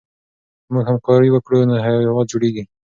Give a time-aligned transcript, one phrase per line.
[0.65, 2.63] که موږ همکاري وکړو نو هېواد جوړېږي.